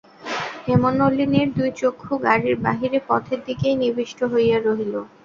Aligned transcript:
হেমনলিনীর 0.65 1.49
দুই 1.57 1.69
চক্ষু 1.79 2.13
গাড়ির 2.25 2.55
বাহিরে 2.63 2.99
পথের 3.07 3.39
দিকেই 3.47 3.75
নিবিষ্ট 3.81 4.19
হইয়া 4.33 4.57
রহিল। 4.59 4.93